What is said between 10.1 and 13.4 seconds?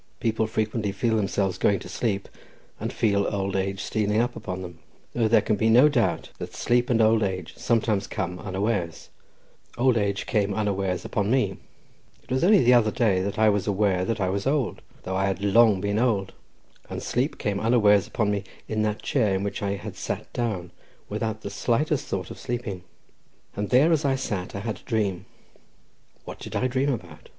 came unawares upon me; it was only the other day that